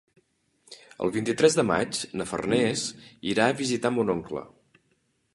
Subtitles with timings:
[1.07, 2.85] El vint-i-tres de maig na Farners
[3.33, 4.43] irà a visitar mon oncle.